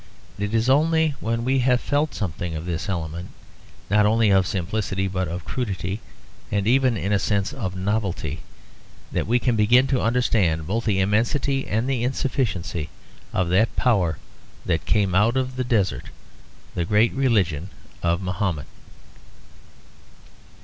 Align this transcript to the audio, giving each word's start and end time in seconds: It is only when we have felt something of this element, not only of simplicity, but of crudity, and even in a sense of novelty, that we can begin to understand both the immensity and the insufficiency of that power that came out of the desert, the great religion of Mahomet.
It 0.39 0.55
is 0.55 0.67
only 0.67 1.13
when 1.19 1.45
we 1.45 1.59
have 1.59 1.79
felt 1.79 2.15
something 2.15 2.55
of 2.55 2.65
this 2.65 2.89
element, 2.89 3.29
not 3.87 4.03
only 4.03 4.31
of 4.31 4.47
simplicity, 4.47 5.07
but 5.07 5.27
of 5.27 5.45
crudity, 5.45 6.01
and 6.51 6.65
even 6.65 6.97
in 6.97 7.13
a 7.13 7.19
sense 7.19 7.53
of 7.53 7.75
novelty, 7.75 8.39
that 9.11 9.27
we 9.27 9.37
can 9.37 9.55
begin 9.55 9.85
to 9.85 10.01
understand 10.01 10.65
both 10.65 10.85
the 10.85 10.99
immensity 10.99 11.67
and 11.67 11.87
the 11.87 12.03
insufficiency 12.03 12.89
of 13.31 13.49
that 13.49 13.75
power 13.75 14.17
that 14.65 14.87
came 14.87 15.13
out 15.13 15.37
of 15.37 15.55
the 15.55 15.63
desert, 15.63 16.05
the 16.73 16.83
great 16.83 17.13
religion 17.13 17.69
of 18.01 18.23
Mahomet. 18.23 18.65